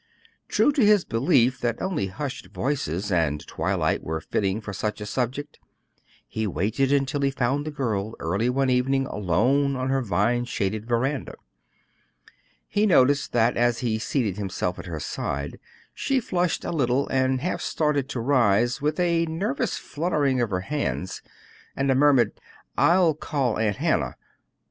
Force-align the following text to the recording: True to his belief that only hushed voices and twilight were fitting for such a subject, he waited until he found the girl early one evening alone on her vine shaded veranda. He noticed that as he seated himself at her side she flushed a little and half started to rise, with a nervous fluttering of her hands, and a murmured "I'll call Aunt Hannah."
True 0.47 0.71
to 0.71 0.83
his 0.83 1.05
belief 1.05 1.59
that 1.59 1.79
only 1.79 2.07
hushed 2.07 2.47
voices 2.47 3.11
and 3.11 3.45
twilight 3.45 4.03
were 4.03 4.19
fitting 4.19 4.59
for 4.59 4.73
such 4.73 4.99
a 4.99 5.05
subject, 5.05 5.59
he 6.27 6.47
waited 6.47 6.91
until 6.91 7.21
he 7.21 7.29
found 7.29 7.67
the 7.67 7.69
girl 7.69 8.15
early 8.19 8.49
one 8.49 8.71
evening 8.71 9.05
alone 9.05 9.75
on 9.75 9.89
her 9.89 10.01
vine 10.01 10.45
shaded 10.45 10.87
veranda. 10.87 11.35
He 12.67 12.87
noticed 12.87 13.31
that 13.33 13.55
as 13.55 13.81
he 13.85 13.99
seated 13.99 14.37
himself 14.37 14.79
at 14.79 14.87
her 14.87 14.99
side 14.99 15.59
she 15.93 16.19
flushed 16.19 16.65
a 16.65 16.71
little 16.71 17.07
and 17.09 17.39
half 17.41 17.61
started 17.61 18.09
to 18.09 18.19
rise, 18.19 18.81
with 18.81 18.99
a 18.99 19.27
nervous 19.27 19.77
fluttering 19.77 20.41
of 20.41 20.49
her 20.49 20.61
hands, 20.61 21.21
and 21.75 21.91
a 21.91 21.93
murmured 21.93 22.41
"I'll 22.75 23.13
call 23.13 23.59
Aunt 23.59 23.75
Hannah." 23.75 24.15